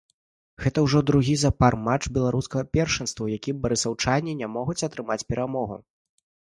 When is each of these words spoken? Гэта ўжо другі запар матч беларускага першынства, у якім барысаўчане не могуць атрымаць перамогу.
Гэта 0.63 0.79
ўжо 0.85 1.01
другі 1.09 1.35
запар 1.41 1.77
матч 1.89 2.03
беларускага 2.17 2.63
першынства, 2.79 3.21
у 3.31 3.33
якім 3.37 3.63
барысаўчане 3.69 4.31
не 4.45 4.53
могуць 4.59 4.83
атрымаць 4.93 5.23
перамогу. 5.33 5.83